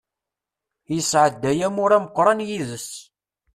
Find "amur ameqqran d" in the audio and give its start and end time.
1.67-2.47